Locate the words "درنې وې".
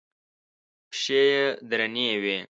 1.69-2.37